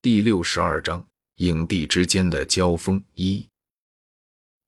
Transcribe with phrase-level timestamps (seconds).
[0.00, 1.04] 第六十二章
[1.38, 3.44] 影帝之间的交锋一。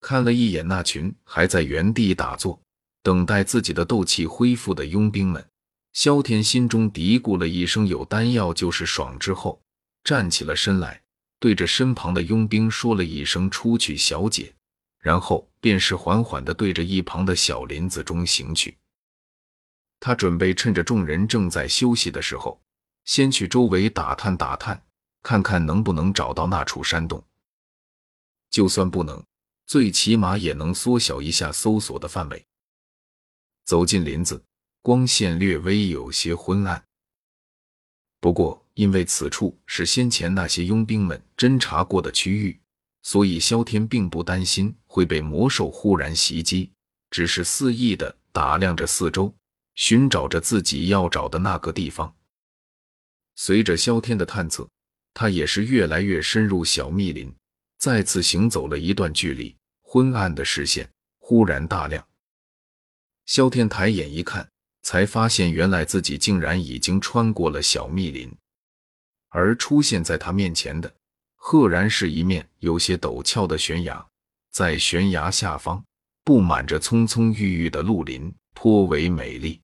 [0.00, 2.60] 看了一眼那群还在原地打坐、
[3.04, 5.46] 等待自己的斗气恢复的佣兵们，
[5.92, 9.62] 萧天心中嘀咕了一声：“有丹药就是爽。”之后
[10.02, 11.00] 站起了身来，
[11.38, 14.52] 对着身旁的佣兵说了一声：“出去，小姐。”
[14.98, 18.76] 然后便是缓缓的对着一旁的小林子中行去。
[20.00, 22.60] 他准备趁着众人正在休息的时候，
[23.04, 24.82] 先去周围打探打探。
[25.22, 27.24] 看看能不能找到那处山洞，
[28.50, 29.24] 就算不能，
[29.66, 32.44] 最起码也能缩小一下搜索的范围。
[33.64, 34.44] 走进林子，
[34.82, 36.84] 光线略微有些昏暗，
[38.18, 42.60] 不过因为此处是先前那些佣兵们侦查过的区域，
[43.02, 46.72] 所以萧天并不担心会被魔兽忽然袭击，
[47.10, 49.32] 只是肆意的打量着四周，
[49.76, 52.12] 寻找着自己要找的那个地方。
[53.36, 54.68] 随着萧天的探测。
[55.14, 57.34] 他也是越来越深入小密林，
[57.78, 62.06] 再次行走了一段距离，昏暗的视线忽然大亮。
[63.26, 64.48] 萧天抬眼一看，
[64.82, 68.32] 才发现原来自己竟然已经穿过了小密林，
[69.28, 70.92] 而出现在他面前的，
[71.36, 74.04] 赫然是一面有些陡峭的悬崖，
[74.50, 75.84] 在悬崖下方
[76.24, 79.60] 布满着葱葱郁郁的绿林，颇为美丽。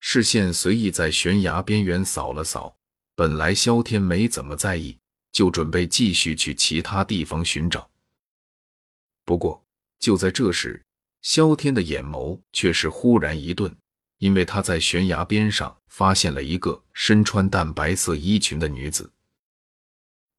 [0.00, 2.74] 视线随意在悬崖边缘扫了扫。
[3.14, 4.98] 本来萧天没怎么在意，
[5.30, 7.88] 就准备继续去其他地方寻找。
[9.24, 9.62] 不过
[9.98, 10.82] 就在这时，
[11.20, 13.72] 萧天的眼眸却是忽然一顿，
[14.18, 19.12] 因为他在悬崖边上发现了一个身穿淡白色衣裙的女子，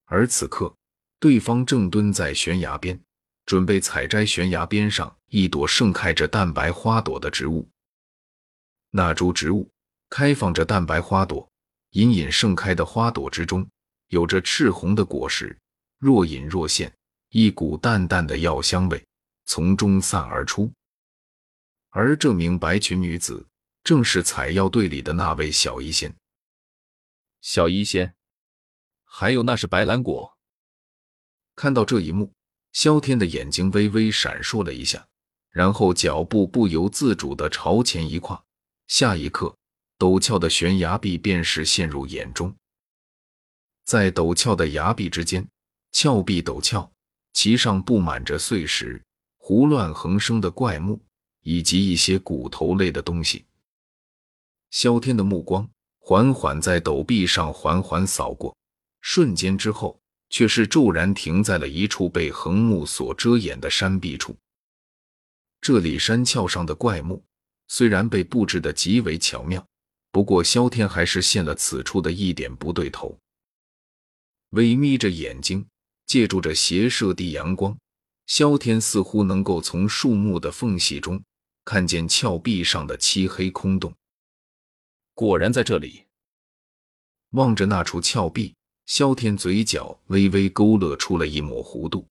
[0.05, 0.75] 而此刻
[1.19, 2.99] 对方正蹲在悬崖边，
[3.45, 7.69] 准备采摘悬崖边上一朵盛开着淡白花朵的植物。
[8.89, 9.69] 那株植物
[10.09, 11.52] 开放着淡白花朵。
[11.93, 13.67] 隐隐盛开的花朵之中，
[14.07, 15.55] 有着赤红的果实，
[15.99, 16.91] 若隐若现，
[17.29, 19.03] 一股淡淡的药香味
[19.45, 20.71] 从中散而出。
[21.89, 23.45] 而这名白裙女子，
[23.83, 26.11] 正是采药队里的那位小医仙。
[27.41, 28.15] 小医仙，
[29.03, 30.35] 还有那是白兰果。
[31.55, 32.33] 看到这一幕，
[32.71, 35.05] 萧天的眼睛微微闪烁了一下，
[35.51, 38.43] 然后脚步不由自主的朝前一跨，
[38.87, 39.55] 下一刻。
[40.03, 42.53] 陡峭的悬崖壁便是陷入眼中，
[43.85, 45.47] 在陡峭的崖壁之间，
[45.93, 46.91] 峭壁陡峭，
[47.31, 49.01] 其上布满着碎石、
[49.37, 51.01] 胡乱横生的怪木
[51.43, 53.45] 以及一些骨头类的东西。
[54.71, 55.65] 萧天的目光
[55.99, 58.53] 缓缓在陡壁上缓缓扫过，
[58.99, 59.97] 瞬间之后，
[60.29, 64.35] 却是骤然停在了一处被横木所遮掩的山壁处。
[65.61, 67.23] 这里山峭上的怪木
[67.69, 69.65] 虽然被布置的极为巧妙。
[70.13, 73.17] 不过，萧天还是现了此处的一点不对头。
[74.51, 75.65] 微眯着眼睛，
[76.05, 77.75] 借助着斜射地阳光，
[78.27, 81.19] 萧天似乎能够从树木的缝隙中
[81.65, 83.91] 看见峭壁上的漆黑空洞。
[85.15, 86.05] 果然在这里。
[87.31, 88.53] 望着那处峭壁，
[88.85, 92.07] 萧天嘴角微微勾勒出了一抹弧度。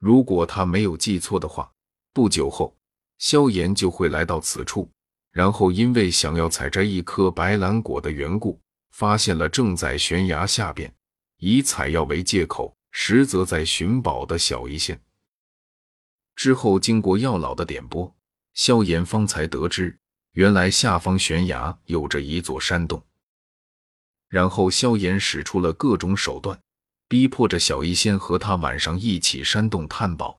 [0.00, 1.72] 如果他没有记错的话，
[2.12, 2.76] 不久后
[3.18, 4.90] 萧炎就会来到此处。
[5.32, 8.60] 然后因为想要采摘一颗白兰果的缘故，
[8.90, 10.94] 发现了正在悬崖下边
[11.38, 15.00] 以采药为借口，实则在寻宝的小医仙。
[16.36, 18.14] 之后经过药老的点拨，
[18.54, 19.98] 萧炎方才得知，
[20.32, 23.02] 原来下方悬崖有着一座山洞。
[24.28, 26.58] 然后萧炎使出了各种手段，
[27.08, 30.38] 逼迫着小医仙和他晚上一起山洞探宝，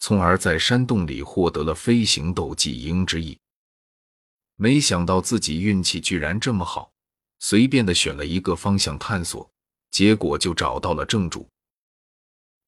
[0.00, 3.38] 从而在山洞里获得了飞行斗技鹰之翼。
[4.56, 6.90] 没想到自己运气居然这么好，
[7.40, 9.50] 随便的选了一个方向探索，
[9.90, 11.48] 结果就找到了正主。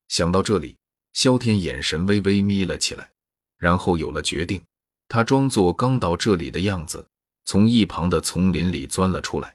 [0.09, 0.77] 想到这里，
[1.13, 3.11] 萧天眼神微微眯了起来，
[3.59, 4.63] 然后有了决定。
[5.09, 7.07] 他装作刚到这里的样子，
[7.45, 9.55] 从一旁的丛林里钻了出来。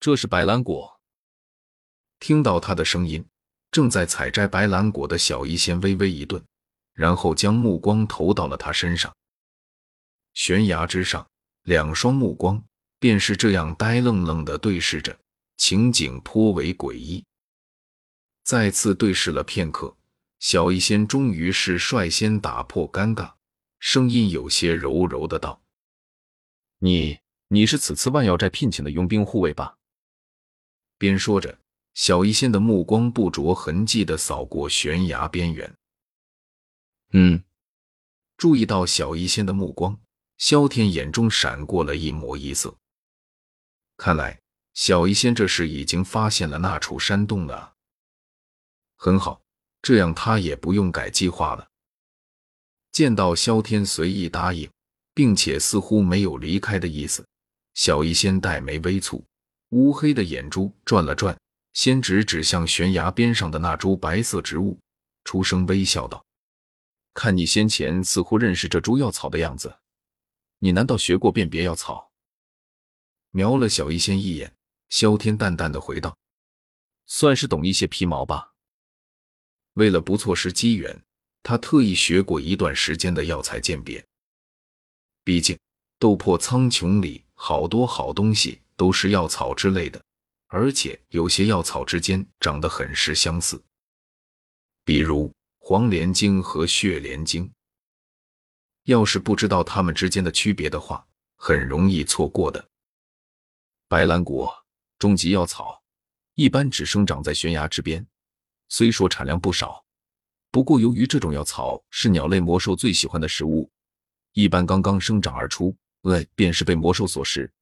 [0.00, 1.00] 这是白兰果。
[2.20, 3.24] 听到他的声音，
[3.70, 6.42] 正在采摘白兰果的小医仙微微一顿，
[6.92, 9.14] 然后将目光投到了他身上。
[10.38, 11.28] 悬崖之上，
[11.64, 12.62] 两双目光
[13.00, 15.18] 便是这样呆愣愣的对视着，
[15.56, 17.24] 情景颇为诡异。
[18.44, 19.96] 再次对视了片刻，
[20.38, 23.32] 小医仙终于是率先打破尴尬，
[23.80, 25.60] 声音有些柔柔的道
[26.78, 27.18] ：“你，
[27.48, 29.76] 你是此次万药寨聘请的佣兵护卫吧？”
[30.98, 31.58] 边说着，
[31.94, 35.76] 小医仙的目光不着痕迹的扫过悬崖边缘。
[37.10, 37.42] 嗯，
[38.36, 40.00] 注意到小医仙的目光。
[40.38, 42.74] 萧天眼中闪过了一抹异色，
[43.96, 44.40] 看来
[44.72, 47.74] 小医仙这时已经发现了那处山洞了。
[48.94, 49.42] 很好，
[49.82, 51.68] 这样他也不用改计划了。
[52.92, 54.70] 见到萧天随意答应，
[55.12, 57.26] 并且似乎没有离开的意思，
[57.74, 59.22] 小医仙黛眉微蹙，
[59.70, 61.36] 乌黑的眼珠转了转，
[61.72, 64.78] 先指指向悬崖边上的那株白色植物，
[65.24, 66.24] 出声微笑道
[67.12, 69.76] ：“看你先前似乎认识这株药草的样子，
[70.58, 72.12] 你难道学过辨别药草？”
[73.30, 74.54] 瞄了小医仙一眼，
[74.88, 76.16] 萧天淡淡的回道
[77.06, 78.52] ：“算是懂一些皮毛吧。
[79.74, 81.02] 为了不错失机缘。”
[81.40, 84.04] 他特意学过一段时间的药材鉴别，
[85.24, 85.58] 毕竟
[85.98, 90.02] 斗破苍穹里好多好东西都是药草之类的，
[90.48, 93.62] 而且有些药草之间长得很是相似，
[94.84, 97.50] 比如黄连精和血莲精。
[98.88, 101.06] 要是不知道它们之间的区别的话，
[101.36, 102.70] 很容易错过的。
[103.86, 104.50] 白兰果，
[104.98, 105.82] 终极药草，
[106.36, 108.06] 一般只生长在悬崖之边，
[108.70, 109.84] 虽说产量不少。
[110.50, 113.70] 不过，由于这种药草是鸟类魔兽最喜欢的食物，
[114.32, 117.52] 一般刚刚生长而出，呃，便是被魔兽所食，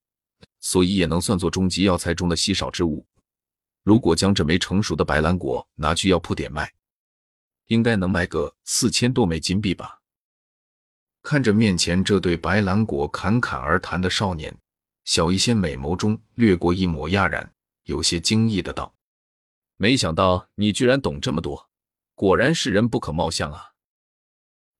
[0.60, 3.04] 所以也能算作终极药材中的稀少之物。
[3.82, 6.72] 如果将这枚成熟的白兰果拿去药铺点卖，
[7.66, 9.95] 应该能卖个四千多枚金币吧。
[11.28, 14.56] 看着面前这对白兰果侃侃而谈的少年，
[15.04, 17.52] 小一仙美眸中掠过一抹讶然，
[17.82, 18.94] 有些惊异的道
[19.76, 21.68] ：“没想到你居然懂这么多。”
[22.14, 23.72] 果然是人不可貌相啊！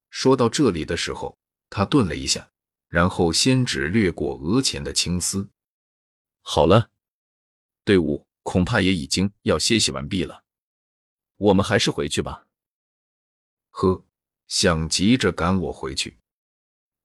[0.09, 1.37] 说到这里的时候，
[1.69, 2.49] 他顿了一下，
[2.87, 5.51] 然后先指掠过额前的青丝。
[6.43, 6.91] 好了，
[7.83, 10.45] 队伍恐怕也已经要歇息完毕了，
[11.39, 12.47] 我们还是回去吧。
[13.71, 14.05] 呵，
[14.47, 16.17] 想急着赶我回去，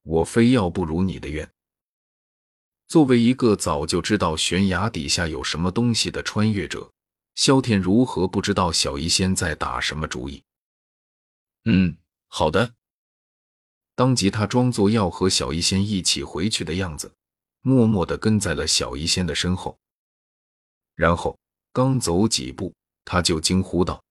[0.03, 1.50] 我非要不如你的愿。
[2.88, 6.92] 作为一个早就知道悬崖底下有什么东西的穿越者。
[7.36, 10.44] 萧天如何不知道小医仙在打什么主意？
[11.63, 11.95] 嗯，
[12.27, 12.74] 好的。
[13.95, 17.13] 当即他装作要和小医仙一起回去的样子，
[17.62, 19.80] 默默的跟在了小医仙的身后。
[20.95, 21.39] 然后
[21.71, 22.74] 刚走几步，
[23.06, 24.03] 他就惊呼道：“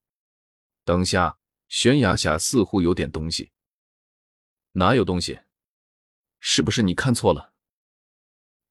[0.85, 1.37] 等下，
[1.69, 3.51] 悬崖下似乎有点东西。
[4.73, 5.39] 哪有东西？
[6.41, 7.53] 是不是你看错了？”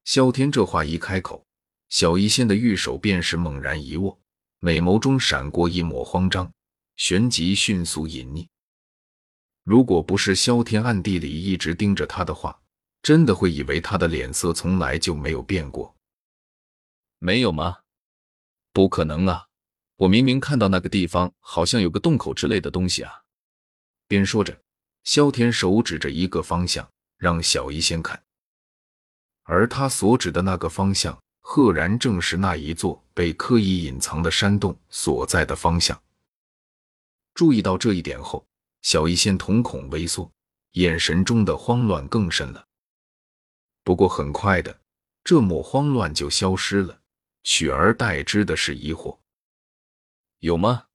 [0.03, 1.45] 萧天这话一开口，
[1.89, 4.19] 小医仙的玉手便是猛然一握。
[4.59, 6.51] 美眸中闪过一抹慌张，
[6.97, 8.47] 旋即迅速隐匿。
[9.63, 12.59] 如果不是萧天暗地里一直盯着他的话，
[13.01, 15.95] 真的会以为他的脸色从来就没有变过。
[17.19, 17.77] 没有吗？
[18.73, 19.47] 不可能啊！
[19.95, 23.23] 我明明看到那个地方好像有个洞口之类的东西啊！
[24.07, 24.61] 边说着，
[25.03, 26.89] 萧天手指着一个方向，
[27.19, 28.19] 让小医仙看，
[29.43, 31.15] 而他所指的那个方向。
[31.41, 35.99] 赫然正是那一座被刻意隐藏的山洞所在的方向。
[37.33, 38.45] 注意到这一点后，
[38.83, 40.31] 小医仙瞳孔微缩，
[40.73, 42.63] 眼神中的慌乱更甚了。
[43.83, 44.79] 不过很快的，
[45.23, 47.01] 这抹慌乱就消失了，
[47.41, 49.17] 取而代之的是疑惑。
[50.37, 50.85] 有吗？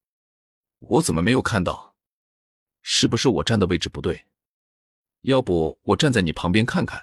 [0.79, 1.97] 我怎么没有看到？
[2.82, 4.25] 是不是我站的位置不对？
[5.25, 7.00] 要不我站在你旁边看看？